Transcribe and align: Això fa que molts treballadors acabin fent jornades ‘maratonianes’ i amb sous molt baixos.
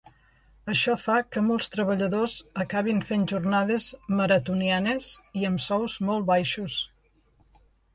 Això 0.71 0.95
fa 1.01 1.17
que 1.35 1.43
molts 1.49 1.69
treballadors 1.75 2.39
acabin 2.65 3.03
fent 3.11 3.29
jornades 3.35 3.93
‘maratonianes’ 4.23 5.15
i 5.43 5.49
amb 5.55 5.67
sous 5.71 6.03
molt 6.11 6.31
baixos. 6.37 6.85